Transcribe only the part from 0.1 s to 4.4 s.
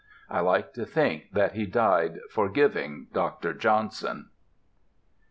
I like to think that he died forgiving Dr. Johnson.